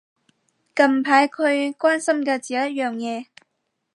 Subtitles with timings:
[0.75, 3.27] 近排佢關心嘅就只有一樣嘢